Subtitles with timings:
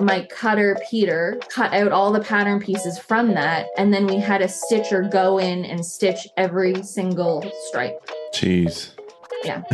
[0.00, 4.42] my cutter Peter cut out all the pattern pieces from that and then we had
[4.42, 7.98] a stitcher go in and stitch every single stripe.
[8.34, 8.90] Jeez.
[9.44, 9.62] Yeah.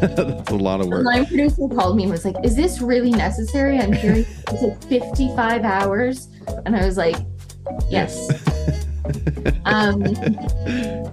[0.00, 1.04] That's a lot of The work.
[1.04, 4.82] line producer called me and was like, "Is this really necessary?" I'm hearing it took
[4.84, 6.28] 55 hours
[6.64, 7.16] and I was like,
[7.90, 8.30] "Yes."
[9.64, 10.02] um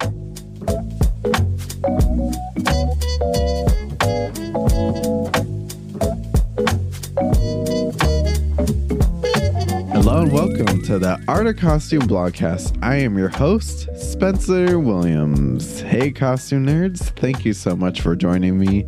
[10.84, 12.78] to the Art of Costume Blogcast.
[12.84, 15.80] I am your host, Spencer Williams.
[15.80, 17.18] Hey, costume nerds.
[17.18, 18.86] Thank you so much for joining me.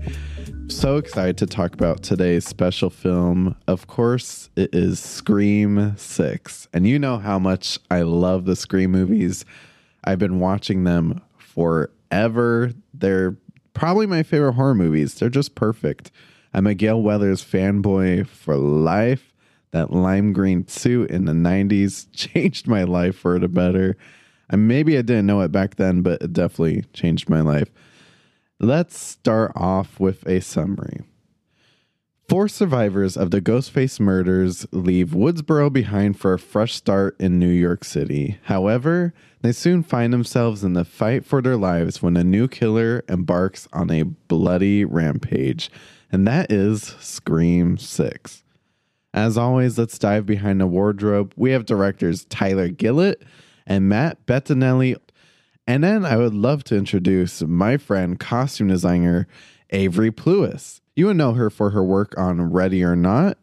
[0.67, 3.55] So excited to talk about today's special film.
[3.69, 6.67] Of course, it is Scream 6.
[6.73, 9.45] And you know how much I love the Scream movies.
[10.03, 12.73] I've been watching them forever.
[12.93, 13.37] They're
[13.73, 15.13] probably my favorite horror movies.
[15.13, 16.11] They're just perfect.
[16.53, 19.24] I'm a Gale Weathers fanboy for life.
[19.75, 23.97] That lime green suit in the 90s changed my life for the better.
[24.49, 27.69] And maybe I didn't know it back then, but it definitely changed my life.
[28.57, 31.01] Let's start off with a summary.
[32.29, 37.49] Four survivors of the Ghostface murders leave Woodsboro behind for a fresh start in New
[37.49, 38.39] York City.
[38.43, 43.03] However, they soon find themselves in the fight for their lives when a new killer
[43.09, 45.69] embarks on a bloody rampage,
[46.13, 48.44] and that is Scream 6.
[49.15, 51.33] As always, let's dive behind the wardrobe.
[51.37, 53.23] We have directors Tyler Gillett
[53.65, 54.97] and Matt Bettinelli.
[55.65, 59.25] And then I would love to introduce my friend, costume designer
[59.69, 60.81] Avery Plewes.
[60.97, 63.37] You would know her for her work on Ready or Not,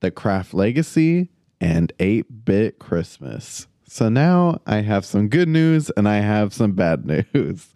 [0.00, 3.66] The Craft Legacy, and 8 Bit Christmas.
[3.88, 7.72] So now I have some good news and I have some bad news.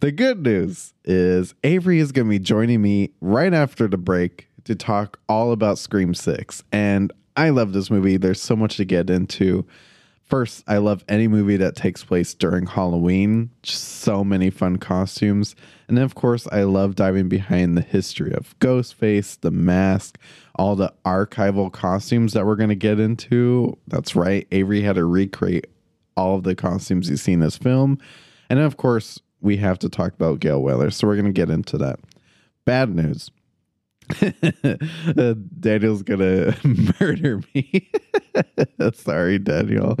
[0.00, 4.48] The good news is Avery is going to be joining me right after the break
[4.64, 6.62] to talk all about Scream 6.
[6.72, 8.16] And I love this movie.
[8.16, 9.66] There's so much to get into.
[10.24, 13.50] First, I love any movie that takes place during Halloween.
[13.62, 15.54] Just so many fun costumes.
[15.88, 20.18] And then, of course, I love diving behind the history of Ghostface, The Mask,
[20.54, 23.76] all the archival costumes that we're going to get into.
[23.88, 24.46] That's right.
[24.52, 25.66] Avery had to recreate
[26.16, 27.98] all of the costumes you see in this film.
[28.48, 30.90] And then, of course, we have to talk about Gail Weller.
[30.90, 31.98] So we're going to get into that.
[32.64, 33.30] Bad news.
[35.18, 36.56] Uh, Daniel's gonna
[37.00, 37.90] murder me.
[38.94, 39.96] Sorry, Daniel.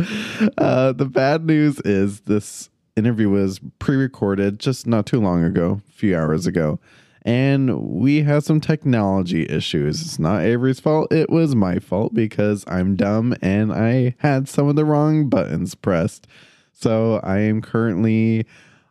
[0.56, 5.92] Uh, the bad news is this interview was pre-recorded just not too long ago, a
[5.92, 6.78] few hours ago,
[7.22, 10.00] and we had some technology issues.
[10.00, 14.68] It's not Avery's fault; it was my fault because I'm dumb and I had some
[14.68, 16.26] of the wrong buttons pressed.
[16.72, 18.46] So I am currently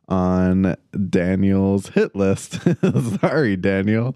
[0.08, 0.76] on
[1.10, 2.60] Daniel's hit list.
[3.22, 4.16] Sorry, Daniel.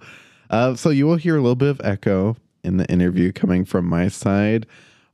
[0.50, 3.86] Uh, so you will hear a little bit of echo in the interview coming from
[3.86, 4.66] my side.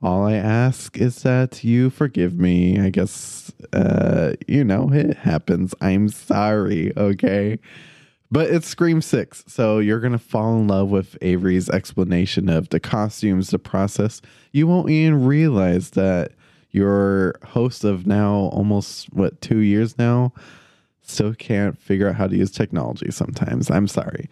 [0.01, 2.79] All I ask is that you forgive me.
[2.79, 5.75] I guess, uh, you know, it happens.
[5.79, 7.59] I'm sorry, okay?
[8.31, 12.69] But it's Scream 6, so you're going to fall in love with Avery's explanation of
[12.69, 14.21] the costumes, the process.
[14.53, 16.31] You won't even realize that
[16.71, 20.33] your host of now almost, what, two years now,
[21.01, 23.69] still can't figure out how to use technology sometimes.
[23.69, 24.29] I'm sorry.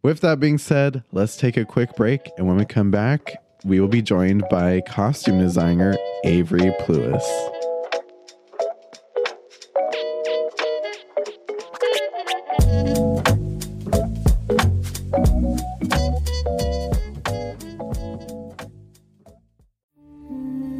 [0.00, 2.20] With that being said, let's take a quick break.
[2.38, 7.24] And when we come back, we will be joined by costume designer Avery Plewes.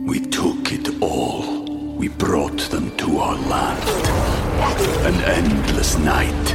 [0.06, 1.64] We took it all.
[1.96, 3.88] We brought them to our land.
[5.04, 6.54] An endless night,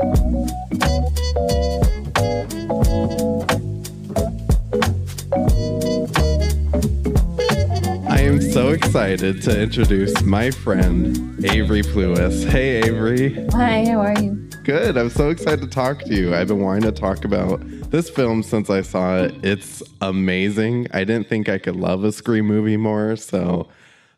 [0.00, 0.04] I
[8.20, 12.48] am so excited to introduce my friend Avery Plewes.
[12.48, 13.44] Hey, Avery.
[13.50, 14.48] Hi, how are you?
[14.62, 14.96] Good.
[14.96, 16.32] I'm so excited to talk to you.
[16.32, 17.60] I've been wanting to talk about
[17.90, 19.34] this film since I saw it.
[19.44, 20.86] It's amazing.
[20.92, 23.16] I didn't think I could love a Scream movie more.
[23.16, 23.68] So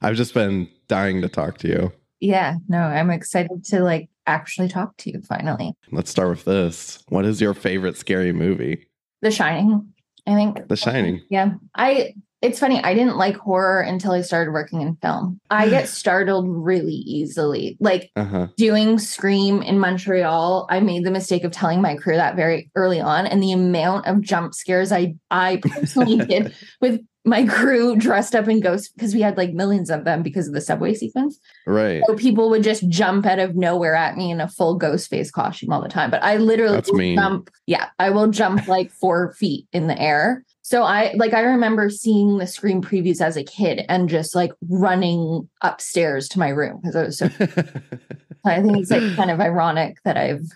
[0.03, 1.93] I've just been dying to talk to you.
[2.21, 5.75] Yeah, no, I'm excited to like actually talk to you finally.
[5.93, 7.03] Let's start with this.
[7.09, 8.87] What is your favorite scary movie?
[9.23, 9.93] The Shining,
[10.27, 10.69] I think.
[10.69, 11.23] The Shining.
[11.31, 11.53] Yeah.
[11.75, 15.38] I it's funny, I didn't like horror until I started working in film.
[15.50, 17.77] I get startled really easily.
[17.81, 18.47] Like Uh-huh.
[18.56, 22.99] doing Scream in Montreal, I made the mistake of telling my crew that very early
[22.99, 23.27] on.
[23.27, 28.49] And the amount of jump scares I I personally did with my crew dressed up
[28.49, 31.38] in ghosts because we had like millions of them because of the subway sequence.
[31.67, 32.02] Right.
[32.06, 35.31] So people would just jump out of nowhere at me in a full ghost face
[35.31, 36.11] costume all the time.
[36.11, 37.17] But I literally That's mean.
[37.17, 37.50] jump.
[37.67, 40.44] Yeah, I will jump like four feet in the air.
[40.62, 44.52] So I like I remember seeing the Scream previews as a kid and just like
[44.69, 47.26] running upstairs to my room because I was so.
[48.44, 50.46] I think it's like kind of ironic that I've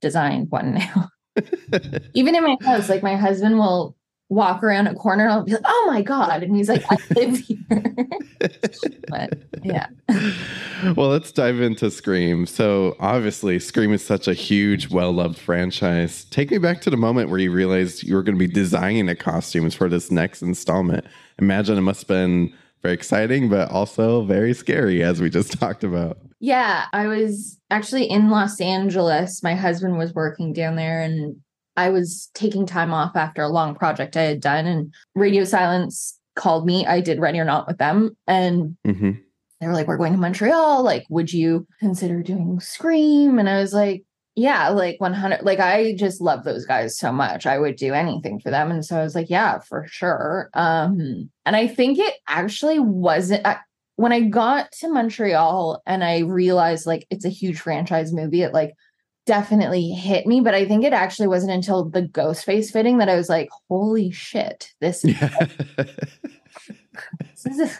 [0.00, 1.10] designed one now.
[2.14, 3.95] Even in my house, like my husband will
[4.28, 6.96] walk around a corner and I'll be like, "Oh my god!" and he's like, "I
[7.14, 8.06] live here."
[9.08, 9.86] but yeah.
[10.96, 12.46] well, let's dive into Scream.
[12.46, 16.24] So, obviously, Scream is such a huge, well loved franchise.
[16.24, 19.06] Take me back to the moment where you realized you were going to be designing
[19.06, 21.04] the costumes for this next installment.
[21.38, 22.52] Imagine it must have been
[22.82, 26.18] very exciting, but also very scary, as we just talked about.
[26.38, 29.42] Yeah, I was actually in Los Angeles.
[29.42, 31.36] My husband was working down there and
[31.76, 36.18] I was taking time off after a long project I had done and Radio Silence
[36.34, 36.86] called me.
[36.86, 39.12] I did Ready or Not with them and hmm
[39.60, 43.38] they were like we're going to Montreal, like would you consider doing Scream?
[43.38, 44.04] And I was like
[44.38, 47.46] yeah, like 100 like I just love those guys so much.
[47.46, 50.50] I would do anything for them and so I was like yeah, for sure.
[50.52, 53.58] Um and I think it actually wasn't I,
[53.96, 58.52] when I got to Montreal and I realized like it's a huge franchise movie, it
[58.52, 58.74] like
[59.26, 60.40] definitely hit me.
[60.40, 63.48] But I think it actually wasn't until the ghost face fitting that I was like,
[63.68, 65.46] holy shit, this, Yeah.
[67.20, 67.70] this is a,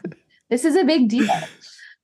[0.51, 1.31] this is a big deal.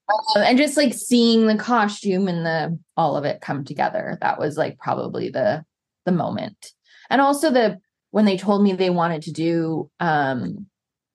[0.09, 4.39] Um, and just like seeing the costume and the all of it come together, that
[4.39, 5.65] was like probably the
[6.05, 6.73] the moment.
[7.11, 7.79] And also the
[8.11, 10.67] when they told me they wanted to do um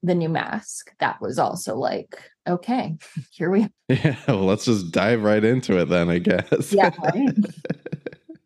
[0.04, 2.98] the new mask, that was also like, okay,
[3.32, 4.16] here we yeah.
[4.28, 6.72] Well, let's just dive right into it then, I guess.
[6.72, 7.36] Yeah, right.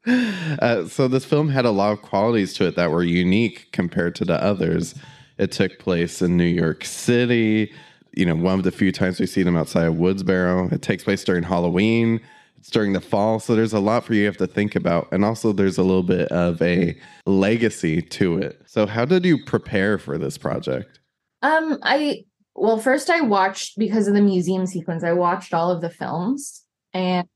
[0.59, 4.15] uh, so this film had a lot of qualities to it that were unique compared
[4.15, 4.95] to the others.
[5.37, 7.71] It took place in New York City.
[8.13, 10.71] You know, one of the few times we see them outside of Woodsboro.
[10.71, 12.19] It takes place during Halloween.
[12.57, 15.25] It's during the fall, so there's a lot for you have to think about, and
[15.25, 16.95] also there's a little bit of a
[17.25, 18.61] legacy to it.
[18.67, 20.99] So, how did you prepare for this project?
[21.41, 25.03] Um, I well, first I watched because of the museum sequence.
[25.03, 26.63] I watched all of the films
[26.93, 27.27] and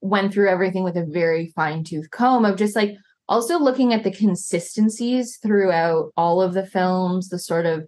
[0.00, 2.96] went through everything with a very fine tooth comb of just like
[3.28, 7.86] also looking at the consistencies throughout all of the films, the sort of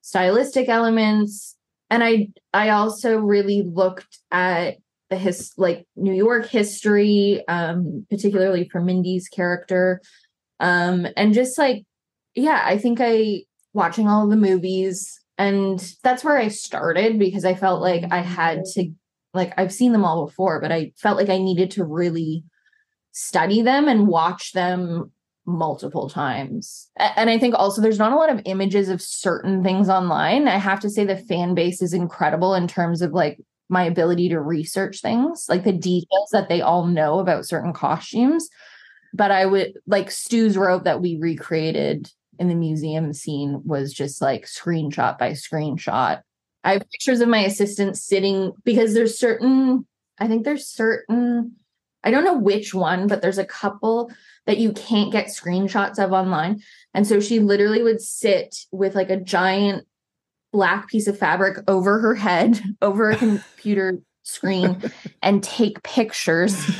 [0.00, 1.56] stylistic elements,
[1.90, 4.76] and I I also really looked at
[5.10, 10.00] the his like New York history, um, particularly for Mindy's character,
[10.60, 11.84] um, and just like
[12.34, 13.42] yeah, I think I
[13.72, 18.64] watching all the movies and that's where I started because I felt like I had
[18.74, 18.90] to
[19.38, 22.44] like I've seen them all before but I felt like I needed to really
[23.12, 25.10] study them and watch them
[25.48, 26.90] multiple times.
[26.98, 30.46] And I think also there's not a lot of images of certain things online.
[30.46, 33.40] I have to say the fan base is incredible in terms of like
[33.70, 38.48] my ability to research things, like the details that they all know about certain costumes.
[39.14, 44.20] But I would like Stu's robe that we recreated in the museum scene was just
[44.20, 46.22] like screenshot by screenshot.
[46.68, 49.86] I have pictures of my assistant sitting because there's certain,
[50.18, 51.56] I think there's certain,
[52.04, 54.12] I don't know which one, but there's a couple
[54.44, 56.60] that you can't get screenshots of online.
[56.92, 59.86] And so she literally would sit with like a giant
[60.52, 66.70] black piece of fabric over her head, over a computer screen, and take pictures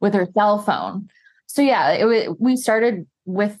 [0.00, 1.10] with her cell phone.
[1.46, 3.56] So yeah, it we started with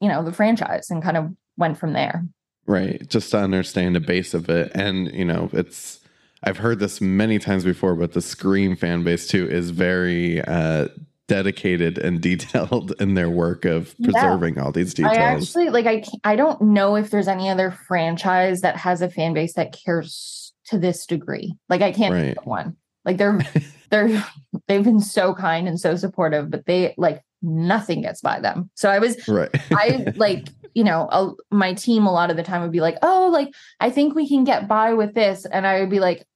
[0.00, 2.24] you know the franchise and kind of went from there.
[2.66, 3.06] Right.
[3.08, 4.70] Just to understand the base of it.
[4.74, 6.00] And, you know, it's,
[6.44, 10.88] I've heard this many times before, but the Scream fan base too is very uh,
[11.28, 14.10] dedicated and detailed in their work of Yeah.
[14.12, 15.16] preserving all these details.
[15.18, 19.08] I actually like I I don't know if there's any other franchise that has a
[19.08, 21.54] fan base that cares to this degree.
[21.68, 22.22] Like I can't Right.
[22.26, 22.76] think of one.
[23.04, 23.40] Like they're
[23.90, 24.24] they're
[24.68, 28.70] they've been so kind and so supportive, but they like nothing gets by them.
[28.74, 29.50] So I was right.
[29.72, 32.98] I like you know, a, my team a lot of the time would be like,
[33.02, 35.44] oh, like, I think we can get by with this.
[35.44, 36.26] And I would be like,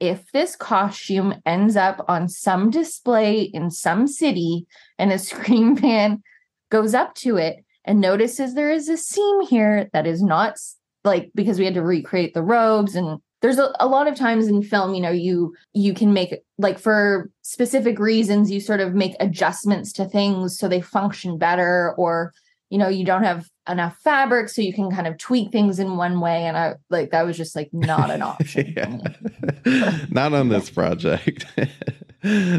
[0.00, 4.66] if this costume ends up on some display in some city
[4.98, 6.22] and a Scream fan
[6.70, 10.58] goes up to it and notices there is a seam here that is not
[11.04, 14.48] like because we had to recreate the robes and there's a, a lot of times
[14.48, 18.94] in film you know you you can make like for specific reasons you sort of
[18.94, 22.32] make adjustments to things so they function better or
[22.70, 25.96] you know you don't have enough fabric so you can kind of tweak things in
[25.96, 26.44] one way.
[26.44, 29.02] And i like that was just like not an option
[30.10, 31.46] not on this project.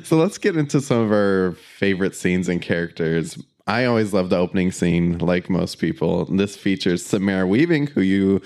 [0.03, 3.37] So let's get into some of our favorite scenes and characters.
[3.65, 6.23] I always love the opening scene, like most people.
[6.25, 8.41] This features Samara Weaving, who you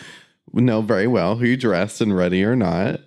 [0.51, 3.01] know very well, who you dressed in Ready or Not.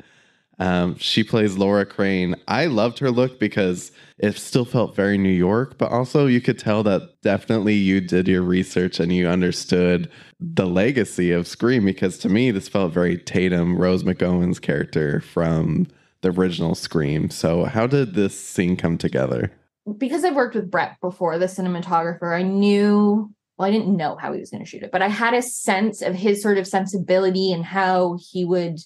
[0.59, 2.37] Um, she plays Laura Crane.
[2.47, 6.59] I loved her look because it still felt very New York, but also you could
[6.59, 12.19] tell that definitely you did your research and you understood the legacy of Scream because
[12.19, 15.87] to me, this felt very Tatum, Rose McGowan's character from
[16.21, 17.31] the original Scream.
[17.31, 19.53] So, how did this scene come together?
[19.99, 24.33] because I've worked with Brett before, the cinematographer, I knew, well, I didn't know how
[24.33, 26.67] he was going to shoot it, but I had a sense of his sort of
[26.67, 28.79] sensibility and how he would,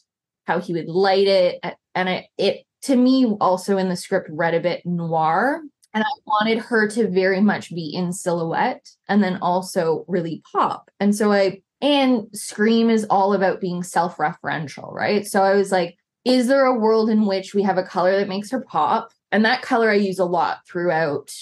[0.48, 1.62] how he would light it.
[1.94, 5.60] And I, it, to me, also in the script, read a bit noir.
[5.94, 10.90] And I wanted her to very much be in silhouette and then also really pop.
[10.98, 15.26] And so I, and Scream is all about being self referential, right?
[15.26, 18.28] So I was like, is there a world in which we have a color that
[18.28, 19.10] makes her pop?
[19.30, 21.32] And that color I use a lot throughout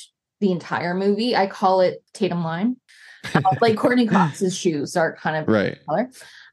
[0.40, 1.34] the entire movie.
[1.34, 2.76] I call it Tatum Lime.
[3.34, 6.08] Uh, like Courteney Cox's shoes are kind of right color.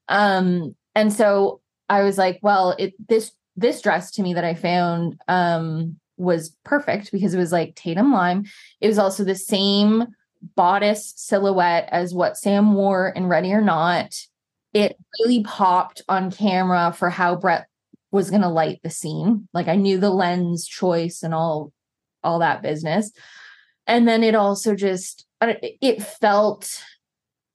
[0.08, 4.54] Um, and so I was like, well, it this this dress to me that I
[4.56, 8.46] found um was perfect because it was like Tatum Lime.
[8.82, 10.06] It was also the same
[10.56, 14.14] bodice silhouette as what Sam wore in Ready or Not.
[14.74, 17.68] It really popped on camera for how Brett
[18.12, 19.48] was going to light the scene.
[19.54, 21.72] Like I knew the lens choice and all
[22.24, 23.12] all that business.
[23.86, 26.84] And then it also just it felt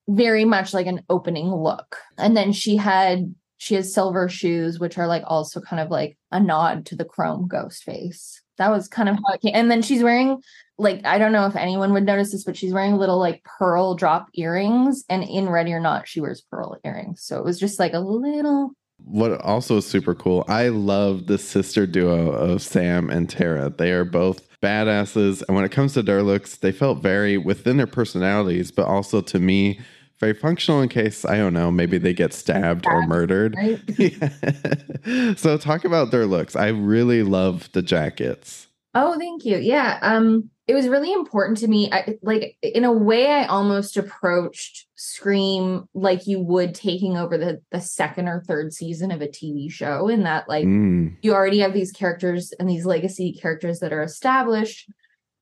[0.09, 1.97] very much like an opening look.
[2.19, 6.17] And then she had she has silver shoes which are like also kind of like
[6.33, 8.41] a nod to the chrome ghost face.
[8.57, 9.55] That was kind of how it came.
[9.55, 10.43] And then she's wearing
[10.79, 13.95] like I don't know if anyone would notice this, but she's wearing little like pearl
[13.95, 17.23] drop earrings, and in Ready or Not, she wears pearl earrings.
[17.23, 18.73] So it was just like a little
[19.05, 23.71] what also is super cool, I love the sister duo of Sam and Tara.
[23.71, 25.43] They are both badasses.
[25.47, 29.21] And when it comes to their looks, they felt very within their personalities, but also
[29.21, 29.81] to me,
[30.21, 33.55] very functional in case, I don't know, maybe they get stabbed or murdered.
[33.57, 33.81] Right?
[33.99, 35.35] yeah.
[35.35, 36.57] so talk about their looks.
[36.57, 38.69] I really love the jackets.
[38.95, 39.59] Oh, thank you.
[39.59, 39.99] Yeah.
[40.03, 41.91] Um, it was really important to me.
[41.91, 47.63] I, like in a way, I almost approached Scream like you would taking over the
[47.71, 51.17] the second or third season of a TV show, in that like mm.
[51.23, 54.91] you already have these characters and these legacy characters that are established.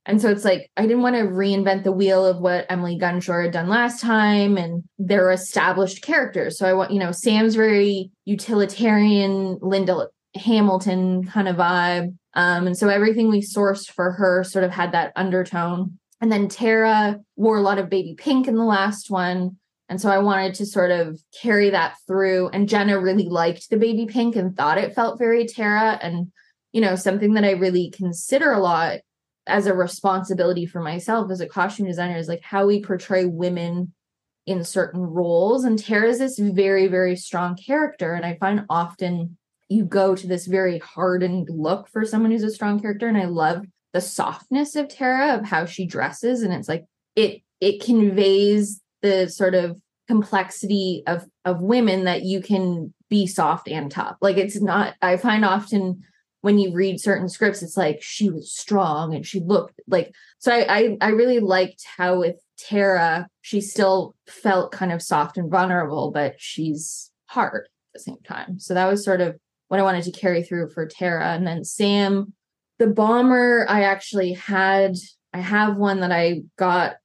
[0.06, 3.44] And so it's like I didn't want to reinvent the wheel of what Emily Gunshor
[3.44, 6.58] had done last time, and they're established characters.
[6.58, 12.14] So I want, you know, Sam's very utilitarian, Linda Hamilton kind of vibe.
[12.34, 15.98] Um, and so everything we sourced for her sort of had that undertone.
[16.20, 19.56] And then Tara wore a lot of baby pink in the last one.
[19.88, 22.48] And so I wanted to sort of carry that through.
[22.48, 25.98] And Jenna really liked the baby pink and thought it felt very Tara.
[26.02, 26.32] And,
[26.72, 28.98] you know, something that I really consider a lot
[29.46, 33.92] as a responsibility for myself as a costume designer is like how we portray women
[34.46, 35.64] in certain roles.
[35.64, 38.14] And Tara's this very, very strong character.
[38.14, 39.36] And I find often
[39.68, 43.24] you go to this very hardened look for someone who's a strong character and i
[43.24, 46.84] love the softness of tara of how she dresses and it's like
[47.14, 53.68] it it conveys the sort of complexity of of women that you can be soft
[53.68, 56.02] and tough like it's not i find often
[56.46, 60.52] when you read certain scripts it's like she was strong and she looked like so
[60.52, 65.50] i i, I really liked how with tara she still felt kind of soft and
[65.50, 69.36] vulnerable but she's hard at the same time so that was sort of
[69.68, 71.28] what I wanted to carry through for Tara.
[71.34, 72.32] And then Sam,
[72.78, 74.96] the bomber, I actually had,
[75.32, 76.96] I have one that I got,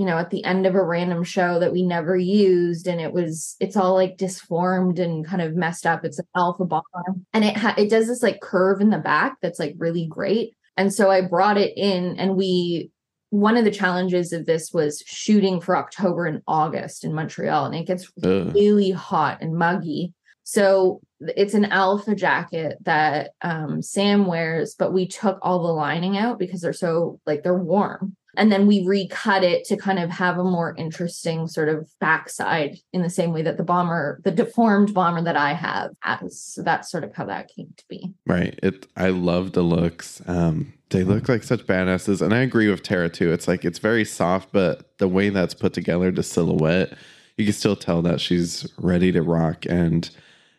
[0.00, 2.86] you know, at the end of a random show that we never used.
[2.86, 6.06] And it was, it's all like disformed and kind of messed up.
[6.06, 7.20] It's an alpha bomber.
[7.34, 10.56] And it ha- it does this like curve in the back that's like really great.
[10.78, 12.90] And so I brought it in and we,
[13.28, 17.66] one of the challenges of this was shooting for October and August in Montreal.
[17.66, 20.14] And it gets really hot and muggy.
[20.44, 26.16] So it's an alpha jacket that um, Sam wears, but we took all the lining
[26.16, 28.16] out because they're so like they're warm.
[28.36, 32.78] And then we recut it to kind of have a more interesting sort of backside
[32.92, 36.40] in the same way that the bomber, the deformed bomber that I have has.
[36.40, 38.12] So that's sort of how that came to be.
[38.26, 38.58] Right.
[38.62, 40.22] It I love the looks.
[40.26, 42.20] Um they look like such badasses.
[42.20, 43.32] And I agree with Tara too.
[43.32, 46.92] It's like it's very soft, but the way that's put together, the silhouette,
[47.36, 50.10] you can still tell that she's ready to rock and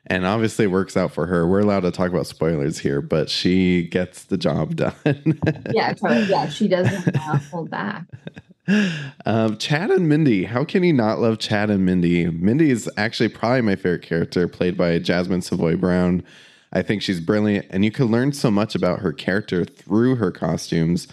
[0.08, 1.48] and obviously it works out for her.
[1.48, 5.40] We're allowed to talk about spoilers here, but she gets the job done.
[5.72, 6.24] yeah, totally.
[6.26, 8.06] yeah, she doesn't uh, hold back.
[9.26, 10.44] Um, Chad and Mindy.
[10.46, 12.28] How can you not love Chad and Mindy?
[12.30, 16.24] Mindy is actually probably my favorite character, played by Jasmine Savoy Brown.
[16.74, 20.32] I think she's brilliant, and you can learn so much about her character through her
[20.32, 21.08] costumes.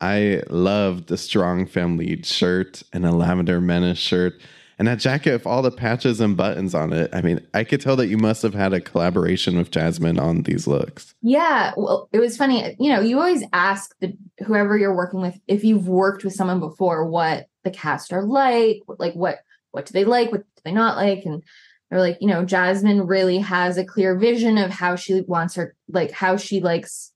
[0.00, 4.34] I love the strong femme lead shirt and a lavender menace shirt.
[4.78, 7.10] And that jacket with all the patches and buttons on it.
[7.12, 10.42] I mean, I could tell that you must have had a collaboration with Jasmine on
[10.42, 11.14] these looks.
[11.22, 12.76] Yeah, well, it was funny.
[12.78, 16.60] You know, you always ask the whoever you're working with if you've worked with someone
[16.60, 19.38] before what the cast are like, like what
[19.70, 21.42] what do they like, what do they not like, and
[21.90, 25.74] they're like, you know, Jasmine really has a clear vision of how she wants her,
[25.88, 27.12] like how she likes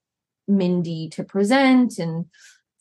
[0.46, 2.26] Mindy to present, and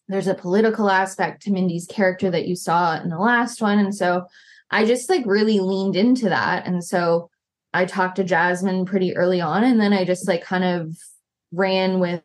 [0.08, 3.94] there's a political aspect to Mindy's character that you saw in the last one, and
[3.94, 4.26] so
[4.72, 6.68] I just like really leaned into that.
[6.68, 7.30] And so
[7.74, 10.98] I talked to Jasmine pretty early on, and then I just like kind of
[11.52, 12.24] ran with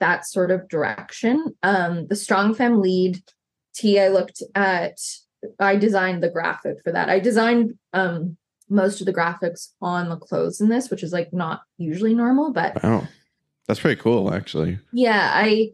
[0.00, 1.54] that sort of direction.
[1.62, 3.20] Um, the strong Fem lead
[3.74, 4.98] T, I looked at,
[5.60, 7.08] I designed the graphic for that.
[7.08, 8.36] I designed um
[8.70, 12.52] most of the graphics on the clothes in this, which is like not usually normal,
[12.52, 13.06] but wow.
[13.66, 14.78] That's pretty cool, actually.
[14.92, 15.72] Yeah, I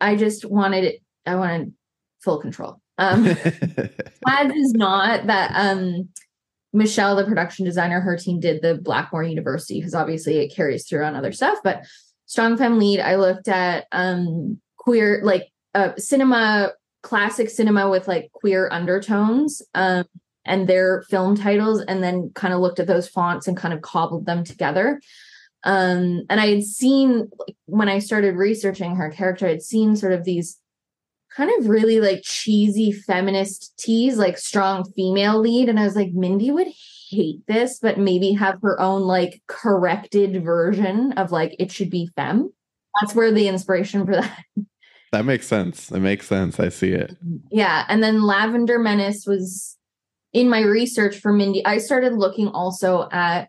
[0.00, 1.72] I just wanted it, I wanted
[2.20, 2.80] full control.
[3.00, 3.26] Um,
[4.28, 6.08] as is not that um,
[6.72, 11.04] Michelle, the production designer, her team did the Blackmore University because obviously it carries through
[11.04, 11.58] on other stuff.
[11.64, 11.84] But
[12.26, 18.30] Strong Femme Lead, I looked at um, queer, like uh, cinema, classic cinema with like
[18.32, 20.04] queer undertones um,
[20.44, 23.80] and their film titles, and then kind of looked at those fonts and kind of
[23.80, 25.00] cobbled them together.
[25.64, 30.12] Um, and I had seen like, when I started researching her character, I'd seen sort
[30.12, 30.58] of these
[31.34, 35.68] kind of really like cheesy feminist teas, like strong female lead.
[35.68, 36.68] And I was like, Mindy would
[37.10, 42.10] hate this, but maybe have her own like corrected version of like it should be
[42.16, 42.52] fem.
[43.00, 44.44] That's where the inspiration for that.
[45.12, 45.88] That makes sense.
[45.88, 46.60] That makes sense.
[46.60, 47.16] I see it.
[47.50, 47.84] Yeah.
[47.88, 49.76] And then Lavender Menace was
[50.32, 51.66] in my research for Mindy.
[51.66, 53.48] I started looking also at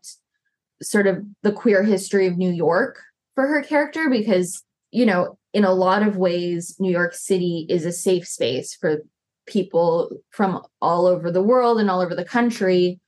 [0.81, 2.99] sort of the queer history of New York
[3.35, 7.85] for her character because, you know, in a lot of ways, New York City is
[7.85, 9.01] a safe space for
[9.45, 12.99] people from all over the world and all over the country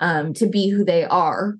[0.00, 1.56] um, to be who they are.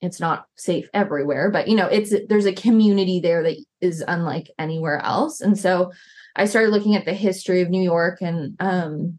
[0.00, 4.48] It's not safe everywhere, but you know, it's there's a community there that is unlike
[4.58, 5.40] anywhere else.
[5.40, 5.90] And so
[6.36, 9.18] I started looking at the history of New York, and um,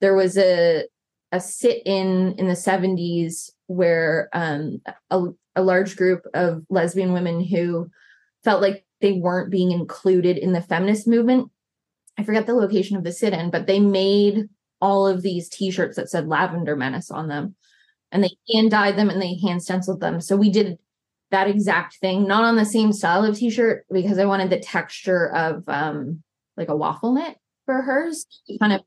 [0.00, 0.84] there was a
[1.32, 4.80] a sit-in in the 70s where um,
[5.10, 5.24] a,
[5.56, 7.90] a large group of lesbian women who
[8.44, 11.50] felt like they weren't being included in the feminist movement.
[12.18, 14.48] I forget the location of the sit in, but they made
[14.80, 17.54] all of these t shirts that said Lavender Menace on them
[18.12, 20.20] and they hand dyed them and they hand stenciled them.
[20.20, 20.78] So we did
[21.30, 24.60] that exact thing, not on the same style of t shirt because I wanted the
[24.60, 26.22] texture of um,
[26.56, 28.26] like a waffle knit for hers,
[28.60, 28.82] kind of,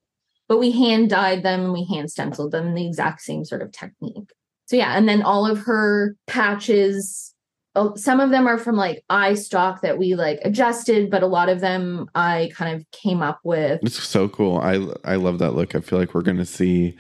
[0.48, 3.62] but we hand dyed them and we hand stenciled them in the exact same sort
[3.62, 4.32] of technique.
[4.66, 7.34] So yeah, and then all of her patches
[7.96, 11.60] some of them are from like iStock that we like adjusted, but a lot of
[11.60, 13.80] them I kind of came up with.
[13.84, 14.58] It's so cool.
[14.58, 15.76] I I love that look.
[15.76, 16.98] I feel like we're going to see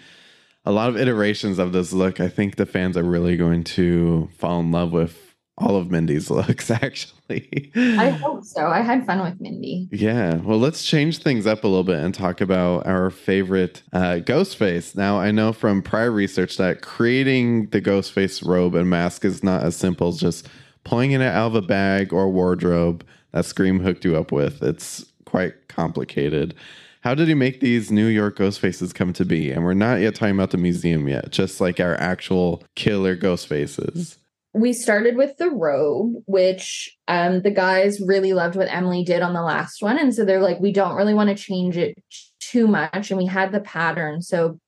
[0.65, 2.19] a lot of iterations of this look.
[2.19, 6.29] I think the fans are really going to fall in love with all of Mindy's
[6.29, 7.71] looks, actually.
[7.75, 8.67] I hope so.
[8.67, 9.89] I had fun with Mindy.
[9.91, 10.35] Yeah.
[10.37, 14.95] Well, let's change things up a little bit and talk about our favorite uh, Ghostface.
[14.95, 19.63] Now, I know from prior research that creating the Ghostface robe and mask is not
[19.63, 20.47] as simple as just
[20.83, 24.63] pulling it out of a bag or wardrobe that Scream hooked you up with.
[24.63, 26.55] It's quite complicated.
[27.01, 29.51] How did he make these New York ghost faces come to be?
[29.51, 33.47] And we're not yet talking about the museum yet, just like our actual killer ghost
[33.47, 34.17] faces
[34.53, 39.33] we started with the robe, which um, the guys really loved what Emily did on
[39.33, 39.99] the last one.
[39.99, 41.97] And so they're like, we don't really want to change it
[42.39, 43.11] too much.
[43.11, 44.21] And we had the pattern.
[44.21, 44.59] So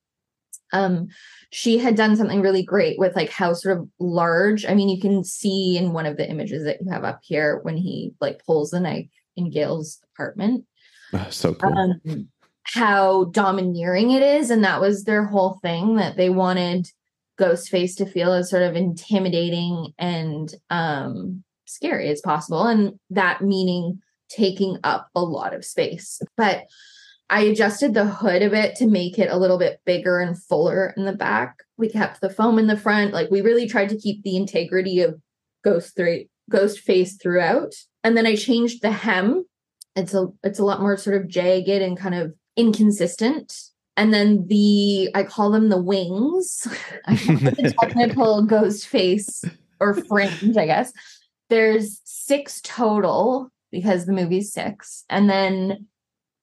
[0.72, 1.08] um,
[1.52, 4.64] she had done something really great with like how sort of large.
[4.64, 7.60] I mean, you can see in one of the images that you have up here
[7.62, 10.64] when he like pulls the knife in Gale's apartment.
[11.12, 12.00] Oh, so cool.
[12.06, 12.28] Um,
[12.62, 14.48] how domineering it is.
[14.48, 16.88] And that was their whole thing that they wanted
[17.38, 22.66] Ghostface to feel as sort of intimidating and um scary as possible.
[22.66, 26.22] And that meaning taking up a lot of space.
[26.38, 26.64] But
[27.32, 30.92] I adjusted the hood a bit to make it a little bit bigger and fuller
[30.98, 31.60] in the back.
[31.78, 33.14] We kept the foam in the front.
[33.14, 35.18] Like we really tried to keep the integrity of
[35.64, 37.72] Ghost three Ghost Face throughout.
[38.04, 39.46] And then I changed the hem.
[39.96, 43.54] It's a it's a lot more sort of jagged and kind of inconsistent.
[43.96, 46.68] And then the I call them the wings.
[47.06, 49.42] I call them the technical ghost face
[49.80, 50.92] or fringe, I guess.
[51.48, 55.04] There's six total because the movie's six.
[55.08, 55.86] And then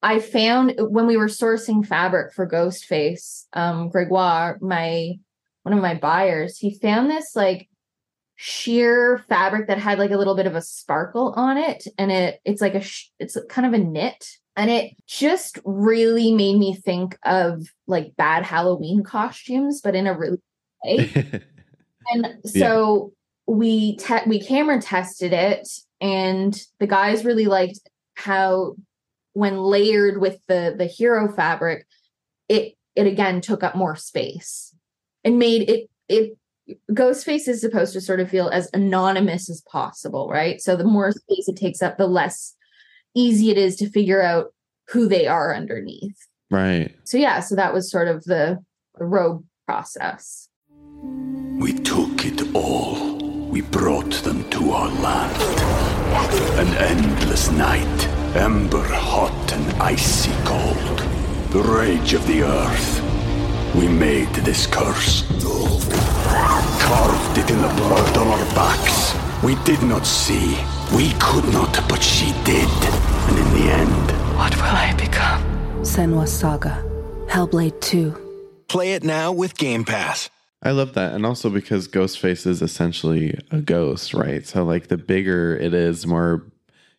[0.02, 5.18] I found when we were sourcing fabric for Ghostface, um, Gregoire, my
[5.62, 7.68] one of my buyers, he found this like
[8.36, 12.40] sheer fabric that had like a little bit of a sparkle on it, and it
[12.44, 14.24] it's like a sh- it's kind of a knit,
[14.56, 20.16] and it just really made me think of like bad Halloween costumes, but in a
[20.16, 20.38] really
[20.82, 21.12] way.
[22.10, 23.12] and so
[23.46, 23.54] yeah.
[23.54, 25.68] we te- we camera tested it,
[26.00, 27.80] and the guys really liked
[28.14, 28.76] how
[29.32, 31.86] when layered with the the hero fabric
[32.48, 34.74] it it again took up more space
[35.24, 36.36] and made it it
[36.92, 40.60] Ghostface is supposed to sort of feel as anonymous as possible, right?
[40.60, 42.54] So the more space it takes up, the less
[43.14, 44.54] easy it is to figure out
[44.88, 46.16] who they are underneath.
[46.50, 46.94] Right.
[47.04, 48.62] So yeah, so that was sort of the,
[48.98, 50.48] the robe process.
[51.58, 53.18] We took it all.
[53.50, 55.42] We brought them to our land.
[56.58, 60.98] An endless night, ember hot and icy cold.
[61.50, 63.02] The rage of the earth.
[63.74, 65.24] We made this curse
[66.90, 69.14] carved it in the blood on our backs.
[69.44, 70.58] We did not see.
[70.96, 72.68] We could not, but she did.
[73.28, 75.42] And in the end, what will I become?
[75.82, 76.84] Senua Saga,
[77.28, 78.64] Hellblade 2.
[78.66, 80.30] Play it now with Game Pass.
[80.62, 81.14] I love that.
[81.14, 84.44] And also because Ghostface is essentially a ghost, right?
[84.44, 86.49] So, like, the bigger it is, more,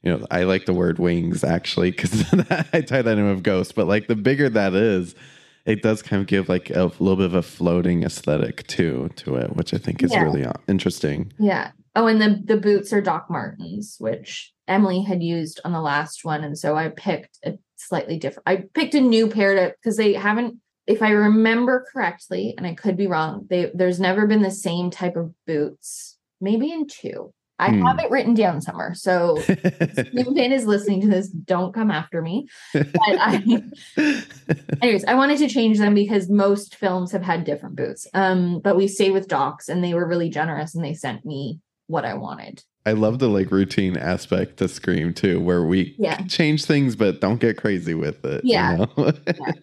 [0.03, 2.25] you know, I like the word wings actually because
[2.73, 5.15] I tie that in with ghost, but like, the bigger that is,
[5.65, 9.35] it does kind of give like a little bit of a floating aesthetic too to
[9.35, 10.23] it, which I think is yeah.
[10.23, 11.31] really uh, interesting.
[11.37, 11.71] Yeah.
[11.95, 16.23] Oh, and the the boots are Doc Martens, which Emily had used on the last
[16.23, 18.47] one, and so I picked a slightly different.
[18.47, 20.59] I picked a new pair to because they haven't.
[20.87, 24.89] If I remember correctly, and I could be wrong, they there's never been the same
[24.89, 26.17] type of boots.
[26.39, 27.33] Maybe in two.
[27.61, 27.83] I hmm.
[27.83, 28.95] have it written down somewhere.
[28.95, 31.29] So Moonfan is listening to this.
[31.29, 32.47] Don't come after me.
[32.73, 33.63] But I,
[34.81, 38.07] anyways, I wanted to change them because most films have had different boots.
[38.15, 41.59] Um, but we stayed with Docs and they were really generous and they sent me
[41.85, 42.63] what I wanted.
[42.85, 46.21] I love the like routine aspect to Scream too, where we yeah.
[46.23, 48.41] change things but don't get crazy with it.
[48.43, 48.71] Yeah.
[48.71, 49.13] You know?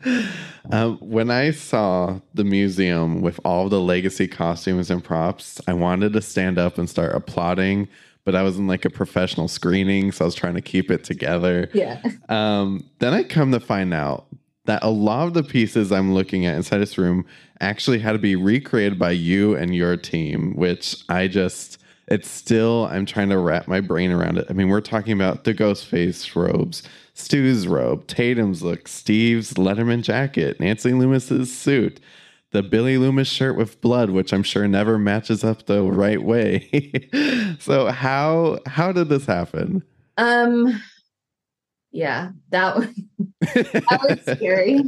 [0.04, 0.26] yeah.
[0.70, 6.12] um, when I saw the museum with all the legacy costumes and props, I wanted
[6.12, 7.88] to stand up and start applauding,
[8.24, 11.02] but I was in like a professional screening, so I was trying to keep it
[11.02, 11.70] together.
[11.74, 12.00] Yeah.
[12.28, 14.26] Um, then I come to find out
[14.66, 17.24] that a lot of the pieces I'm looking at inside this room
[17.61, 21.78] actually had to be recreated by you and your team, which I just
[22.11, 24.47] it's still I'm trying to wrap my brain around it.
[24.49, 26.83] I mean, we're talking about the Ghostface robes,
[27.14, 32.01] Stu's robe, Tatum's look, Steve's Letterman jacket, Nancy Loomis's suit,
[32.53, 37.09] the Billy Loomis shirt with blood, which I'm sure never matches up the right way.
[37.59, 39.83] so how how did this happen?
[40.16, 40.81] Um
[41.90, 42.88] yeah, that was,
[43.40, 44.79] that was scary.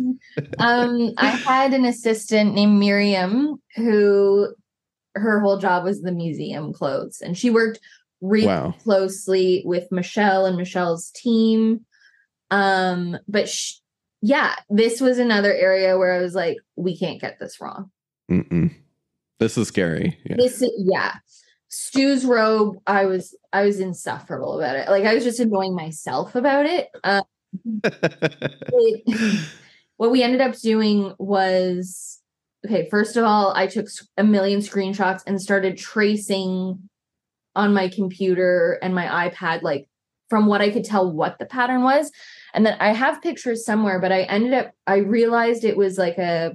[0.58, 4.54] Um, I had an assistant named Miriam who
[5.14, 7.80] her whole job was the museum clothes and she worked
[8.20, 8.74] really wow.
[8.82, 11.84] closely with Michelle and Michelle's team
[12.50, 13.76] um but sh-
[14.22, 17.90] yeah this was another area where I was like we can't get this wrong
[18.30, 18.72] Mm-mm.
[19.38, 20.36] this is scary yeah.
[20.36, 21.14] this is, yeah
[21.68, 26.34] Stu's robe I was I was insufferable about it like I was just annoying myself
[26.34, 27.22] about it um,
[27.84, 29.48] it,
[29.96, 32.19] what we ended up doing was
[32.66, 36.88] okay, first of all, I took a million screenshots and started tracing
[37.56, 39.88] on my computer and my iPad, like
[40.28, 42.10] from what I could tell what the pattern was.
[42.54, 46.18] And then I have pictures somewhere, but I ended up, I realized it was like
[46.18, 46.52] a,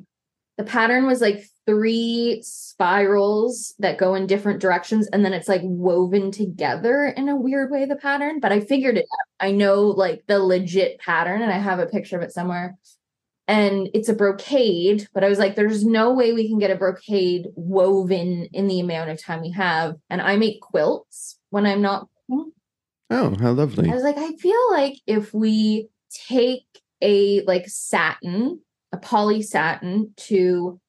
[0.57, 5.07] the pattern was like three spirals that go in different directions.
[5.11, 8.39] And then it's like woven together in a weird way, the pattern.
[8.39, 9.45] But I figured it out.
[9.47, 12.77] I know like the legit pattern and I have a picture of it somewhere
[13.47, 16.75] and it's a brocade but i was like there's no way we can get a
[16.75, 19.95] brocade woven in the amount of time we have.
[20.09, 22.07] And i make quilts when i'm not
[23.09, 23.89] oh how lovely.
[23.89, 26.65] I was like i feel like if we take
[27.01, 30.79] a like satin a poly satin to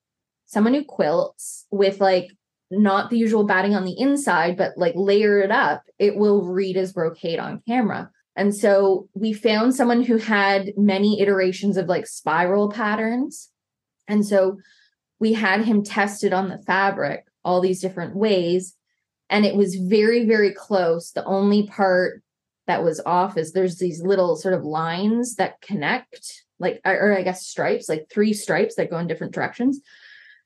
[0.47, 2.31] someone who quilts with like
[2.71, 6.77] not the usual batting on the inside, but like layer it up, it will read
[6.77, 8.11] as brocade on camera.
[8.37, 13.51] And so we found someone who had many iterations of like spiral patterns.
[14.07, 14.59] And so
[15.19, 18.75] we had him tested on the fabric all these different ways.
[19.31, 21.13] And it was very, very close.
[21.13, 22.23] The only part
[22.67, 27.23] that was off is there's these little sort of lines that connect, like, or I
[27.23, 29.81] guess stripes, like three stripes that go in different directions.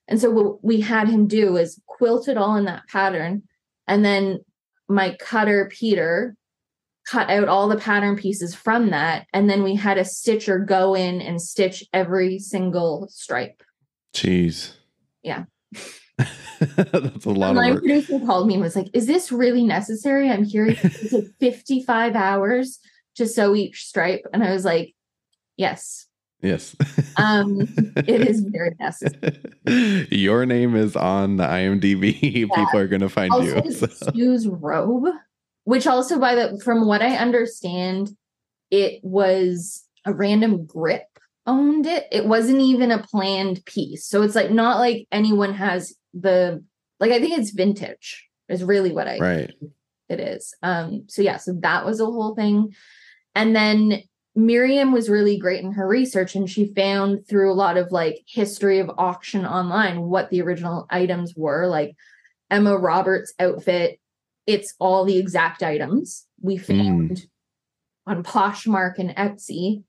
[0.06, 3.42] And so what we had him do is quilt it all in that pattern.
[3.86, 4.40] And then
[4.88, 6.36] my cutter, Peter,
[7.10, 9.26] cut out all the pattern pieces from that.
[9.32, 13.62] And then we had a stitcher go in and stitch every single stripe.
[14.14, 14.74] Jeez.
[15.22, 15.44] Yeah.
[16.76, 17.84] That's a lot my of work.
[17.84, 20.30] My producer called me and was like, Is this really necessary?
[20.30, 20.84] I'm curious.
[20.84, 22.78] It took 55 hours
[23.16, 24.24] to sew each stripe.
[24.32, 24.94] And I was like,
[25.56, 26.06] Yes.
[26.42, 26.74] Yes.
[27.16, 29.40] Um, it is very necessary.
[30.10, 32.20] Your name is on the IMDb.
[32.20, 33.72] People are going to find Also, you.
[33.72, 35.06] so- Stu's robe,
[35.64, 38.10] which also by the from what I understand,
[38.70, 41.06] it was a random grip
[41.46, 42.06] owned it.
[42.12, 44.06] It wasn't even a planned piece.
[44.06, 46.64] So it's like not like anyone has the
[46.98, 49.52] like I think it's vintage is really what I Right.
[50.08, 50.54] it is.
[50.62, 52.74] Um, so yeah, so that was a whole thing.
[53.34, 54.02] And then
[54.34, 58.22] Miriam was really great in her research and she found through a lot of like
[58.26, 61.96] history of auction online what the original items were, like
[62.50, 63.98] Emma Roberts' outfit.
[64.46, 66.62] It's all the exact items we hmm.
[66.62, 67.26] found
[68.06, 69.84] on Poshmark and Etsy.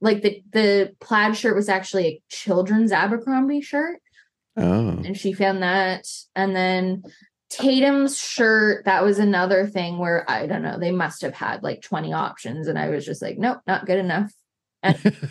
[0.00, 4.00] Like the the plaid shirt was actually a children's Abercrombie shirt
[4.56, 4.88] Oh.
[5.04, 6.06] and she found that.
[6.34, 7.02] And then
[7.50, 11.82] Tatum's shirt, that was another thing where I don't know, they must have had like
[11.82, 12.68] 20 options.
[12.68, 14.32] And I was just like, nope, not good enough.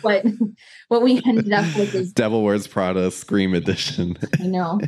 [0.02, 0.24] What
[0.88, 4.16] what we ended up with is Devil Wears Prada Scream Edition.
[4.40, 4.80] I know.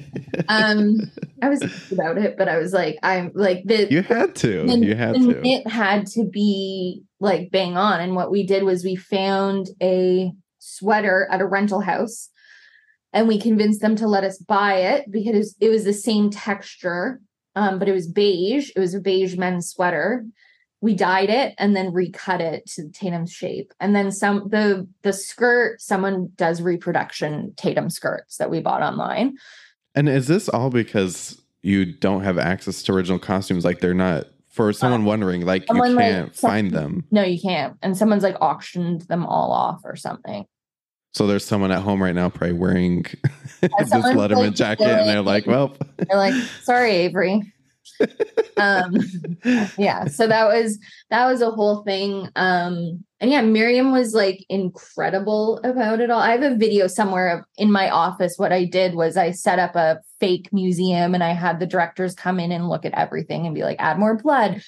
[0.49, 0.97] Um
[1.43, 4.67] I was about it, but I was like, I'm like the you had to.
[4.67, 5.41] the- You had to.
[5.41, 8.01] knit had to be like bang on.
[8.01, 12.29] And what we did was we found a sweater at a rental house
[13.13, 17.21] and we convinced them to let us buy it because it was the same texture,
[17.55, 18.71] um, but it was beige.
[18.77, 20.25] It was a beige men's sweater.
[20.87, 23.75] We dyed it and then recut it to Tatum's shape.
[23.81, 29.37] And then some the the skirt, someone does reproduction Tatum skirts that we bought online.
[29.97, 33.65] And is this all because you don't have access to original costumes?
[33.65, 37.05] Like they're not for someone uh, wondering, like you someone, like, can't find them.
[37.11, 37.77] No, you can't.
[37.83, 40.47] And someone's like auctioned them all off or something.
[41.15, 43.03] So there's someone at home right now probably wearing
[43.61, 47.43] this Letterman like, jacket, and they're like, "Well, They're like, sorry, Avery.
[48.57, 48.95] Um
[49.79, 50.79] yeah, so that was
[51.11, 52.29] that was a whole thing.
[52.37, 56.21] Um and yeah, Miriam was like incredible about it all.
[56.21, 58.35] I have a video somewhere of in my office.
[58.37, 62.15] What I did was I set up a fake museum and I had the directors
[62.15, 64.63] come in and look at everything and be like, add more blood,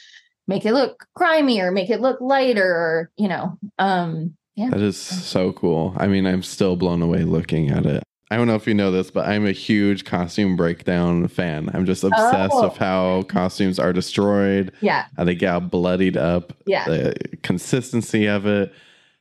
[0.47, 4.71] make it look grimier, make it look lighter, or you know, um yeah.
[4.71, 8.03] that is so cool." I mean, I'm still blown away looking at it.
[8.31, 11.71] I don't know if you know this, but I'm a huge costume breakdown fan.
[11.73, 12.65] I'm just obsessed Oh.
[12.69, 16.85] with how costumes are destroyed, Yeah, how they get all bloodied up, yeah.
[16.85, 18.73] the consistency of it.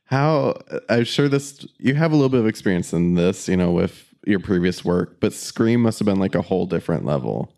[0.04, 0.54] How
[0.88, 4.14] I'm sure this you have a little bit of experience in this, you know, with
[4.26, 7.52] your previous work, but Scream must have been like a whole different level.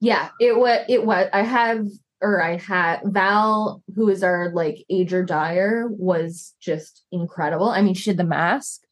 [0.00, 0.84] Yeah, it was.
[0.88, 1.28] It was.
[1.32, 1.86] I have,
[2.20, 7.68] or I had Val, who is our like ager dyer, was just incredible.
[7.68, 8.82] I mean, she did the mask,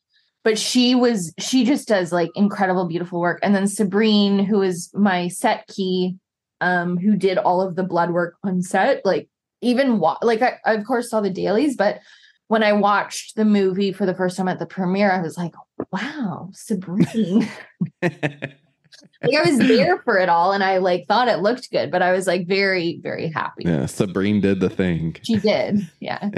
[0.45, 1.33] but she was.
[1.39, 3.39] She just does like incredible, beautiful work.
[3.43, 6.17] And then Sabrine, who is my set key,
[6.61, 9.05] um, who did all of the blood work on set.
[9.05, 9.29] Like
[9.61, 12.01] even wa- like I, I of course saw the dailies, but
[12.49, 15.55] when I watched the movie for the first time at the premiere, I was like,
[15.91, 17.49] wow, Sabrine.
[18.03, 22.03] like I was there for it all and I like thought it looked good, but
[22.03, 23.65] I was like very, very happy.
[23.65, 25.17] yeah, Sabrine did the thing.
[25.23, 25.89] She did.
[26.01, 26.31] Yeah.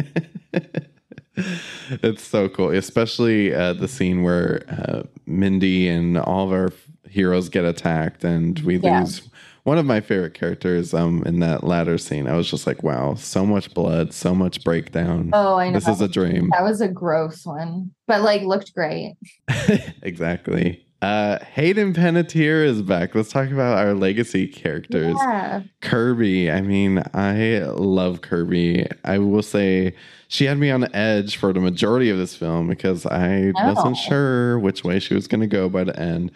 [1.91, 6.71] it's so cool, especially uh, the scene where uh, Mindy and all of our
[7.09, 9.01] heroes get attacked, and we Yeah.
[9.01, 9.23] lose
[9.65, 10.93] one of my favorite characters.
[10.95, 14.63] Um, in that latter scene, I was just like, "Wow, so much blood, so much
[14.65, 15.31] breakdown.
[15.33, 15.79] Oh, I know.
[15.79, 19.17] this is a dream." that was a gross one, but like looked great.
[20.03, 20.87] exactly.
[21.03, 23.15] Uh, Hayden Panettiere is back.
[23.15, 25.17] Let's talk about our legacy characters.
[25.19, 25.63] Yeah.
[25.83, 26.51] Kirby.
[26.51, 28.87] I mean, I love Kirby.
[29.05, 29.95] I will say
[30.35, 33.97] she had me on the edge for the majority of this film because I wasn't
[33.97, 34.09] Oh.
[34.09, 36.33] sure which way she was going to go by the end.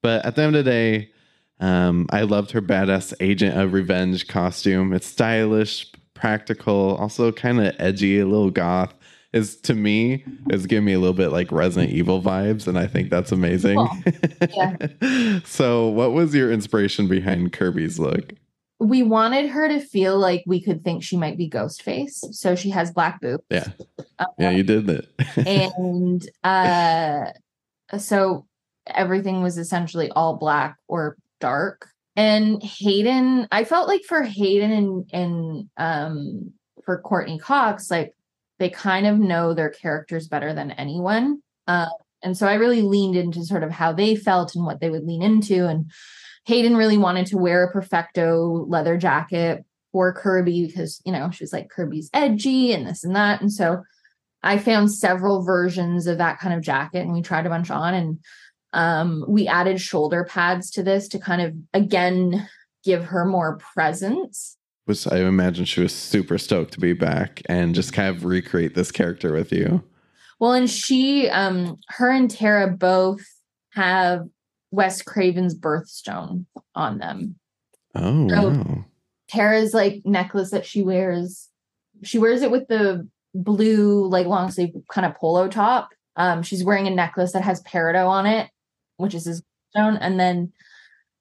[0.00, 1.10] But at the end of the day,
[1.58, 4.92] um, I loved her badass Agent of Revenge costume.
[4.92, 8.94] It's stylish, practical, also kind of edgy, a little goth.
[9.32, 12.86] is to me is giving me a little bit like Resident Evil vibes, and I
[12.86, 13.78] think that's amazing.
[14.56, 15.40] Yeah.
[15.44, 18.34] so, what was your inspiration behind Kirby's look?
[18.82, 22.34] We wanted her to feel like we could think she might be Ghostface.
[22.34, 23.44] So she has black boots.
[23.48, 23.68] Yeah,
[24.38, 25.08] yeah, you did it.
[25.46, 27.30] and uh
[27.98, 28.46] so
[28.86, 35.10] everything was essentially all black or dark and hayden i felt like for hayden and
[35.12, 36.52] and um
[36.84, 38.12] for courteney cox like
[38.58, 41.86] they kind of know their characters better than anyone uh,
[42.22, 45.04] and so i really leaned into sort of how they felt and what they would
[45.04, 45.90] lean into and
[46.44, 51.44] hayden really wanted to wear a perfecto leather jacket for kirby because you know she
[51.44, 53.82] was like kirby's edgy and this and that and so
[54.42, 57.94] I found several versions of that kind of jacket and we tried a bunch on
[57.94, 58.18] and
[58.72, 62.48] um, we added shoulder pads to this to kind of again
[62.84, 64.56] give her more presence.
[64.86, 68.74] Was I imagine she was super stoked to be back and just kind of recreate
[68.74, 69.82] this character with you.
[70.40, 73.22] Well, and she um her and Tara both
[73.70, 74.26] have
[74.72, 77.36] Wes Craven's birthstone on them.
[77.94, 78.84] Oh So- wow.
[79.28, 81.48] Tara's like necklace that she wears,
[82.02, 85.88] she wears it with the blue, like long sleeve kind of polo top.
[86.16, 88.50] Um, she's wearing a necklace that has peridot on it,
[88.98, 89.96] which is his stone.
[89.96, 90.52] And then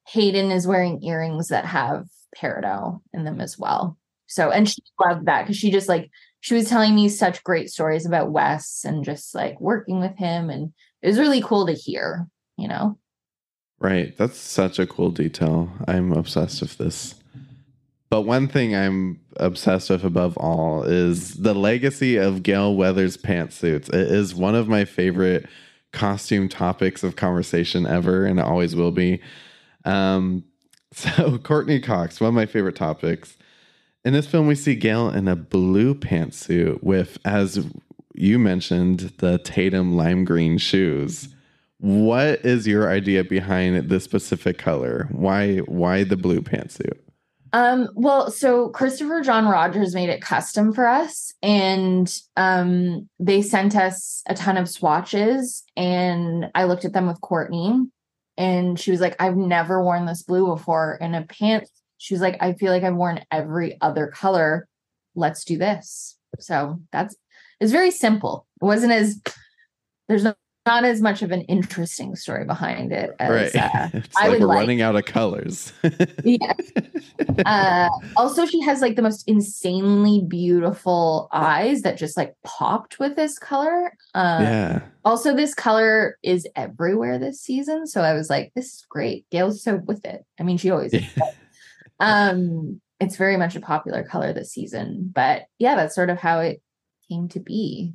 [0.09, 3.97] Hayden is wearing earrings that have peridot in them as well.
[4.27, 6.09] So, and she loved that because she just like,
[6.41, 10.49] she was telling me such great stories about Wes and just like working with him.
[10.49, 12.97] And it was really cool to hear, you know?
[13.81, 14.15] Right.
[14.15, 15.71] That's such a cool detail.
[15.87, 17.15] I'm obsessed with this.
[18.11, 23.89] But one thing I'm obsessed with above all is the legacy of Gale Weathers pantsuits.
[23.89, 25.47] It is one of my favorite
[25.93, 29.19] costume topics of conversation ever, and it always will be.
[29.83, 30.43] Um,
[30.93, 33.35] so, Courteney Cox, one of my favorite topics.
[34.05, 37.65] In this film, we see Gale in a blue pantsuit with, as
[38.13, 41.29] you mentioned, the Tatum lime green shoes.
[41.81, 45.07] What is your idea behind this specific color?
[45.11, 46.99] Why why the blue pantsuit?
[47.53, 53.75] Um, well, so Christopher John Rogers made it custom for us, and um, they sent
[53.75, 57.87] us a ton of swatches, and I looked at them with Courteney,
[58.37, 62.21] and she was like, "I've never worn this blue before in a pants." She was
[62.21, 64.67] like, "I feel like I've worn every other color.
[65.15, 67.15] Let's do this." So that's
[67.59, 68.45] it's very simple.
[68.61, 69.19] It wasn't as
[70.07, 70.35] there's no,
[70.65, 73.76] not as much of an interesting story behind it as right.
[73.76, 74.60] uh, it's I like would we're like.
[74.60, 75.74] running out of colors.
[76.24, 76.54] yeah.
[77.45, 83.15] Uh, also, she has like the most insanely beautiful eyes that just like popped with
[83.15, 83.93] this color.
[84.13, 84.82] Uh, yeah.
[85.04, 89.63] Also, this color is everywhere this season, so I was like, "This is great." Gale's
[89.63, 90.24] so with it.
[90.39, 90.93] I mean, she always.
[90.93, 91.04] is,
[92.00, 96.39] um, it's very much a popular color this season, but yeah, that's sort of how
[96.39, 96.62] it
[97.10, 97.93] came to be.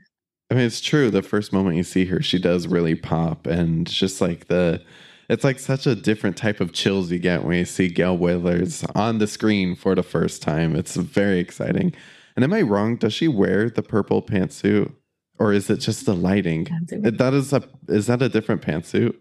[0.50, 1.10] I mean, it's true.
[1.10, 4.80] The first moment you see her, she does really pop, and it's just like the,
[5.28, 8.84] it's like such a different type of chills you get when you see Gale Weathers
[8.94, 10.76] on the screen for the first time.
[10.76, 11.92] It's very exciting.
[12.36, 12.96] And am I wrong?
[12.96, 14.92] Does she wear the purple pantsuit,
[15.38, 16.68] or is it just the lighting?
[16.90, 19.16] That is a is that a different pantsuit?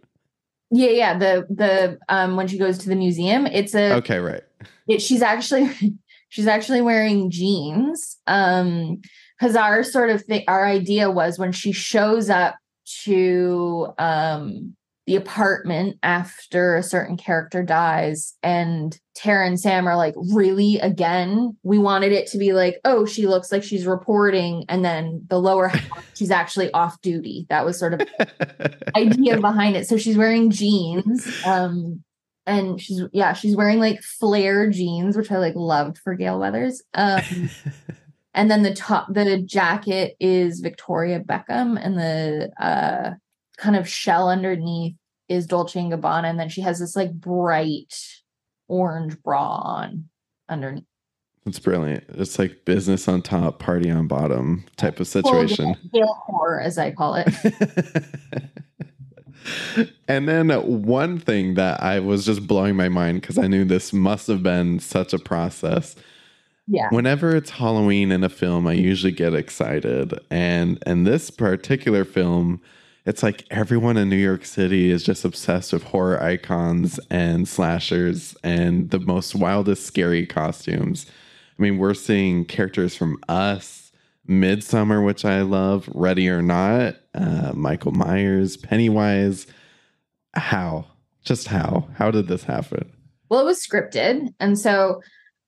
[0.70, 1.18] Yeah, yeah.
[1.18, 4.44] The the um when she goes to the museum, it's a Okay, right.
[4.88, 5.72] it, she's actually
[6.30, 9.02] she's actually wearing jeans um
[9.40, 12.56] because our sort of thing our idea was when she shows up
[13.04, 14.76] to um
[15.08, 21.56] the apartment after a certain character dies and Tara and Sam are like really again
[21.64, 25.40] we wanted it to be like oh she looks like she's reporting and then the
[25.40, 28.02] lower half she's actually off duty that was sort of
[28.96, 29.88] idea behind it.
[29.88, 31.28] So she's wearing jeans.
[31.46, 32.04] Um
[32.48, 36.82] and she's yeah, she's wearing like flare jeans, which I like loved for Gale Weathers.
[36.96, 37.22] Um
[38.36, 43.16] and then the top the jacket is Victoria Beckham and the uh
[43.58, 44.96] kind of shell underneath
[45.28, 46.26] is Dolce and Gabbana.
[46.26, 47.96] And then she has this like bright
[48.68, 50.06] orange bra on
[50.50, 50.84] underneath.
[51.46, 52.04] It's brilliant.
[52.10, 55.76] It's like business on top, party on bottom type of situation.
[55.94, 57.28] Horror, as I call it.
[60.08, 60.50] and then
[60.84, 64.42] one thing that I was just blowing my mind because I knew this must have
[64.42, 65.96] been such a process.
[66.68, 66.88] Yeah.
[66.90, 70.14] Whenever it's Halloween in a film, I usually get excited.
[70.32, 72.62] And in this particular film,
[73.06, 78.36] it's like everyone in New York City is just obsessed with horror icons and slashers
[78.44, 81.06] and the most wildest scary costumes.
[81.58, 83.92] I mean, we're seeing characters from Us,
[84.28, 89.46] Midsommar, which I love, Ready or Not, uh, Michael Myers, Pennywise.
[90.34, 90.88] How?
[91.24, 91.88] Just how?
[91.96, 92.92] How did this happen?
[93.30, 95.02] well it was scripted and so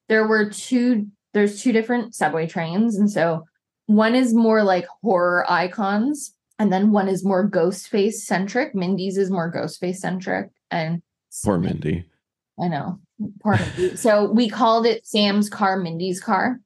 [0.09, 3.45] there were two there's two different subway trains and so
[3.87, 8.75] one is more like horror icons, and then one is more ghost face centric.
[8.75, 11.01] Mindy's is more ghost face centric, and
[11.43, 12.05] Poor Mindy.
[12.59, 12.99] I know.
[13.41, 13.95] Poor Mindy.
[13.95, 16.59] so we called it Sam's car, Mindy's car.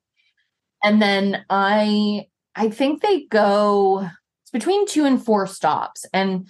[0.83, 2.25] And then I
[2.55, 4.09] I think they go
[4.41, 6.05] it's between two and four stops.
[6.13, 6.47] And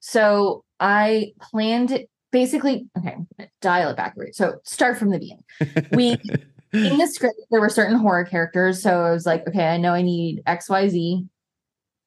[0.00, 3.16] so I planned it basically, okay,
[3.60, 4.34] dial it backward.
[4.34, 5.44] So start from the beginning.
[5.92, 6.10] We
[6.72, 8.82] in the script, there were certain horror characters.
[8.82, 11.28] So I was like, okay, I know I need XYZ.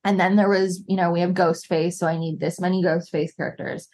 [0.04, 1.94] And then there was, you know, we have Ghostface.
[1.94, 3.88] So I need this many Ghostface characters.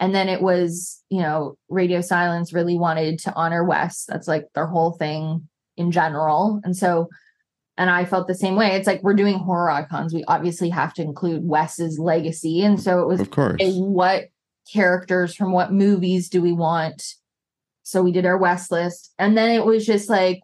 [0.00, 4.04] And then it was, you know, Radio Silence really wanted to honor Wes.
[4.06, 6.60] That's like their whole thing in general.
[6.64, 7.08] And so,
[7.76, 8.72] and I felt the same way.
[8.74, 10.12] It's like we're doing horror icons.
[10.12, 12.62] We obviously have to include Wes's legacy.
[12.62, 13.60] And so it was, Of course.
[13.60, 14.24] what
[14.70, 17.14] characters from what movies do we want?
[17.82, 19.12] So we did our Wes list.
[19.18, 20.40] And then it was just like,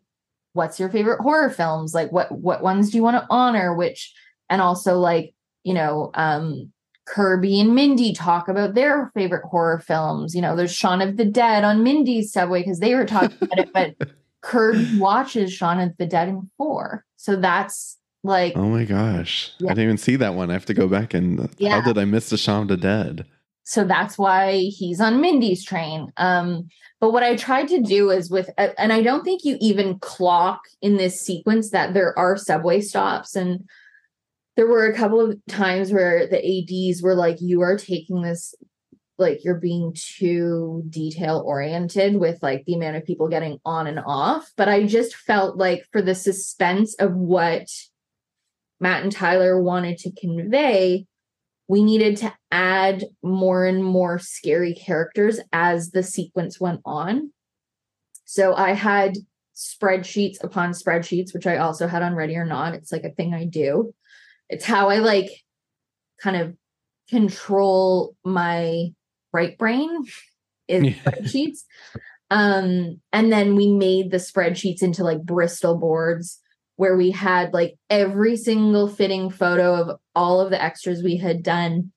[0.52, 1.94] what's your favorite horror films?
[1.94, 3.74] Like what what ones do you want to honor?
[3.74, 4.12] Which
[4.48, 5.32] and also like,
[5.64, 6.72] you know, um
[7.06, 10.34] Kirby and Mindy talk about their favorite horror films.
[10.34, 13.58] You know, there's Shaun of the Dead on Mindy's Subway because they were talking about
[13.58, 14.08] it, but
[14.42, 17.04] Kirby watches Shaun of the Dead in four.
[17.16, 19.52] So that's like Oh my gosh.
[19.60, 19.70] Yeah.
[19.70, 20.50] I didn't even see that one.
[20.50, 21.70] I have to go back and Yeah.
[21.70, 23.24] how did I miss the Shaun of the Dead?
[23.64, 26.12] So that's why he's on Mindy's train.
[26.16, 26.68] Um,
[27.00, 30.60] but what I tried to do is with, and I don't think you even clock
[30.82, 33.36] in this sequence that there are subway stops.
[33.36, 33.68] And
[34.56, 38.54] there were a couple of times where the ADs were like, you are taking this,
[39.18, 44.00] like, you're being too detail oriented with like the amount of people getting on and
[44.04, 44.50] off.
[44.56, 47.68] But I just felt like for the suspense of what
[48.80, 51.06] Matt and Tyler wanted to convey,
[51.70, 57.30] we needed to add more and more scary characters as the sequence went on.
[58.24, 59.16] So I had
[59.54, 62.74] spreadsheets upon spreadsheets, which I also had on Ready or Not.
[62.74, 63.94] It's like a thing I do.
[64.48, 65.30] It's how I like
[66.20, 66.56] kind of
[67.08, 68.88] control my
[69.32, 70.06] right brain
[70.66, 70.90] is Yeah.
[71.04, 71.58] spreadsheets.
[72.32, 76.40] Um, and then we made the spreadsheets into like Bristol boards
[76.80, 81.42] where we had like every single fitting photo of all of the extras we had
[81.42, 81.92] done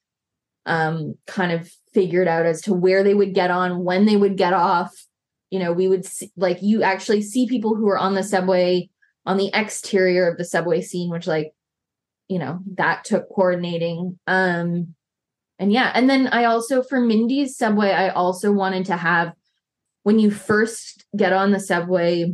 [0.65, 4.35] um kind of figured out as to where they would get on when they would
[4.35, 4.91] get off.
[5.51, 8.89] You know we would see, like you actually see people who are on the subway
[9.25, 11.53] on the exterior of the subway scene which like
[12.27, 14.93] you know that took coordinating um
[15.59, 19.31] and yeah and then i also for mindy's subway i also wanted to have
[20.01, 22.33] when you first get on the subway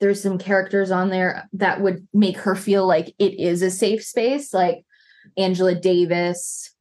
[0.00, 4.04] there's some characters on there that would make her feel like it is a safe
[4.04, 4.84] space like
[5.36, 6.74] angela davis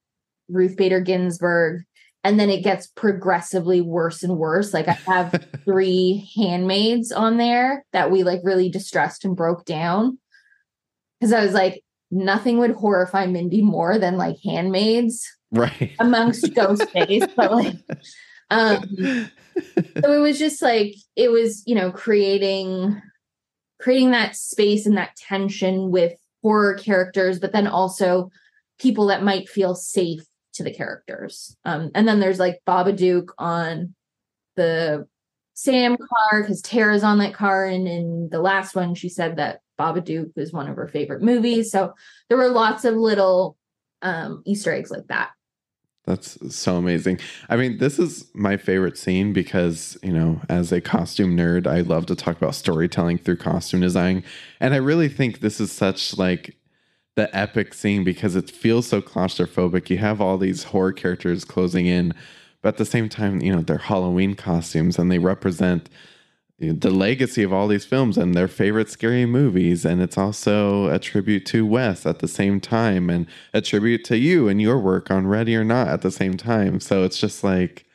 [0.50, 1.84] ruth bader ginsburg
[2.24, 7.86] and then it gets progressively worse and worse like i have three handmaids on there
[7.94, 10.18] that we like really distressed and broke down
[11.20, 15.96] because i was like nothing would horrify mindy more than like handmaids right.
[16.00, 17.76] amongst Ghostface, but like,
[18.50, 19.30] um,
[20.04, 23.02] so it was just like it was, you know, creating
[23.80, 28.30] creating that space and that tension with horror characters, but then also
[28.80, 31.56] people that might feel safe to the characters.
[31.66, 33.96] Um, and then there's like Babadook on
[34.56, 35.08] the
[35.54, 39.62] Sam car because Tara's on that car, and in the last one, she said that
[39.80, 41.72] Babadook was one of her favorite movies.
[41.72, 41.94] So
[42.30, 43.58] there were lots of little
[44.02, 45.32] um Easter eggs like that.
[46.08, 47.20] That's so amazing.
[47.50, 51.82] I mean, this is my favorite scene because, you know, as a costume nerd, I
[51.82, 54.24] love to talk about storytelling through costume design.
[54.62, 56.56] And I really think this is such like
[57.16, 59.90] the epic scene because it feels so claustrophobic.
[59.90, 62.14] You have all these horror characters closing in,
[62.62, 65.90] but at the same time, you know, they're Halloween costumes and they represent
[66.60, 70.98] the legacy of all these films and their favorite scary movies and it's also a
[70.98, 75.12] tribute to Wes at the same time and a tribute to you and your work
[75.12, 76.80] on Ready or Not at the same time.
[76.80, 77.86] So it's just like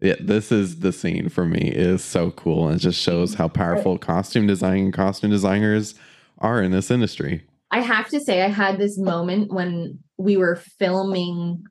[0.00, 1.58] yeah, this is the scene for me.
[1.58, 5.96] It is so cool and it just shows how powerful costume design and costume designers
[6.38, 7.42] are in this industry.
[7.72, 11.64] I have to say, I had this moment when we were filming,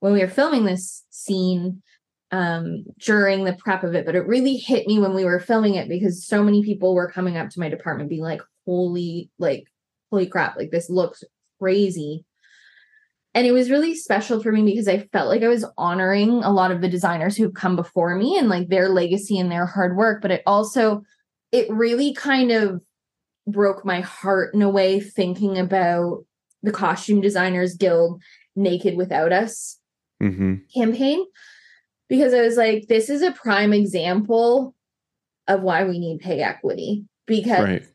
[0.00, 1.82] when we were filming this scene
[2.32, 5.74] um, during the prep of it, but it really hit me when we were filming
[5.74, 9.64] it because so many people were coming up to my department being like, holy, like,
[10.10, 11.22] holy crap, like this looks
[11.60, 12.24] crazy.
[13.34, 16.52] And it was really special for me because I felt like I was honoring a
[16.52, 19.96] lot of the designers who've come before me and like their legacy and their hard
[19.96, 20.20] work.
[20.20, 21.02] But it also,
[21.50, 22.82] it really kind of
[23.46, 26.24] broke my heart in a way thinking about
[26.62, 28.22] the Costume Designers Guild
[28.56, 29.78] Naked Without Us
[30.20, 31.24] hmm campaign
[32.12, 34.74] because I was like, this is a prime example
[35.48, 37.86] of why we need pay equity because right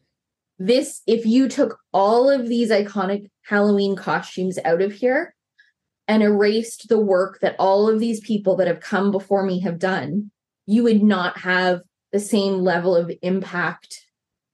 [0.58, 5.36] this if you took all of these iconic Halloween costumes out of here
[6.08, 9.78] and erased the work that all of these people that have come before me have
[9.78, 10.32] done,
[10.66, 14.04] you would not have the same level of impact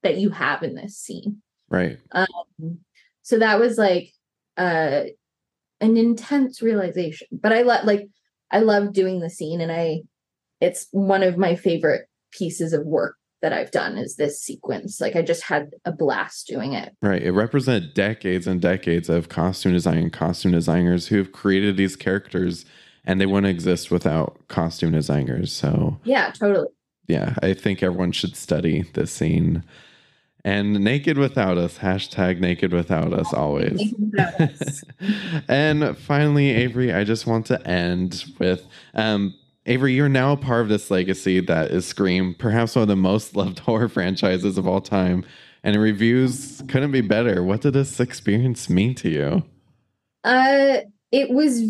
[0.02, 1.40] that you have in this scene.
[1.70, 1.98] Right.
[2.12, 2.80] Um,
[3.22, 4.12] so that was like
[4.58, 5.04] uh
[5.80, 7.28] an intense realization.
[7.32, 8.10] But I let like
[8.54, 10.02] I love doing the scene and I
[10.60, 15.00] it's one of my favorite pieces of work that I've done is this sequence.
[15.00, 16.94] Like I just had a blast doing it.
[17.02, 17.20] Right.
[17.22, 21.96] It represented decades and decades of costume design and costume designers who have created these
[21.96, 22.64] characters
[23.04, 25.52] and they wouldn't exist without costume designers.
[25.52, 26.68] So Yeah, totally.
[27.08, 29.64] yeah, I think everyone should study this scene.
[30.46, 33.94] And naked without us, hashtag naked without us always.
[35.48, 39.34] and finally, Avery, I just want to end with um,
[39.66, 42.96] Avery, you're now a part of this legacy that is Scream, perhaps one of the
[42.96, 45.24] most loved horror franchises of all time.
[45.62, 47.42] And reviews couldn't be better.
[47.42, 49.44] What did this experience mean to you?
[50.24, 50.80] Uh
[51.10, 51.62] it was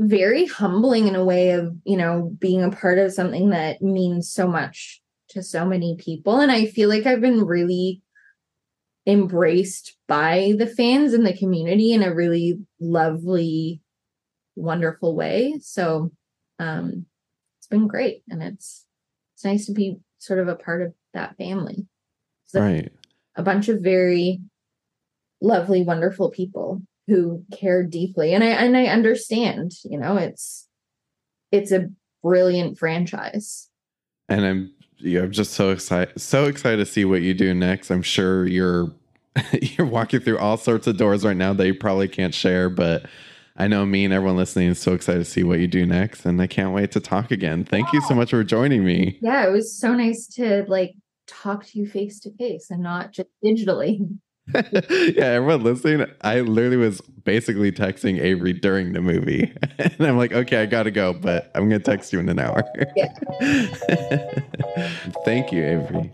[0.00, 4.32] very humbling in a way of, you know, being a part of something that means
[4.32, 5.00] so much
[5.30, 6.40] to so many people.
[6.40, 8.02] And I feel like I've been really
[9.06, 13.80] embraced by the fans and the community in a really lovely,
[14.56, 15.58] wonderful way.
[15.60, 16.10] So
[16.58, 17.06] um
[17.58, 18.22] it's been great.
[18.28, 18.86] And it's
[19.34, 21.86] it's nice to be sort of a part of that family.
[22.46, 22.92] So Right.
[23.36, 24.40] a bunch of very
[25.40, 28.34] lovely, wonderful people who care deeply.
[28.34, 30.68] And I and I understand, you know, it's
[31.50, 31.88] it's a
[32.22, 33.68] brilliant franchise.
[34.28, 37.90] And I'm yeah, I'm just so excited so excited to see what you do next.
[37.90, 38.90] I'm sure you're
[39.52, 43.06] you're walking through all sorts of doors right now that you probably can't share, but
[43.56, 46.24] I know me and everyone listening is so excited to see what you do next
[46.24, 47.64] and I can't wait to talk again.
[47.64, 49.18] Thank you so much for joining me.
[49.20, 50.94] Yeah, it was so nice to like
[51.26, 54.00] talk to you face to face and not just digitally.
[54.90, 59.54] yeah, everyone listening, I literally was basically texting Avery during the movie.
[59.78, 62.62] and I'm like, okay, I gotta go, but I'm gonna text you in an hour.
[62.96, 63.12] Yeah.
[65.24, 66.12] Thank you, Avery.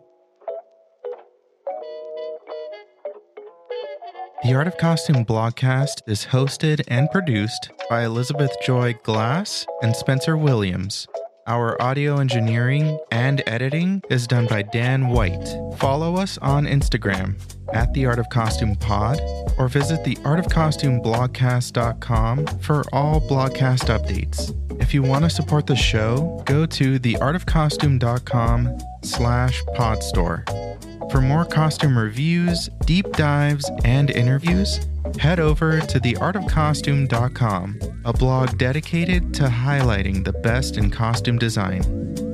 [4.45, 10.37] The Art of Costume blogcast is hosted and produced by Elizabeth Joy Glass and Spencer
[10.37, 11.09] Williams.
[11.49, 15.47] Our audio engineering and editing is done by Dan White.
[15.77, 17.37] Follow us on Instagram
[17.73, 19.21] at The Art of Costume Pod
[19.57, 24.53] or visit the artofcostumeblogcast.com for all blogcast updates.
[24.83, 31.13] If you want to support the show, go to theartofcostume.com slash podstore.
[31.13, 34.81] For more costume reviews, deep dives, and interviews,
[35.19, 42.26] head over to theartofcostume.com, a blog dedicated to highlighting the best in costume design.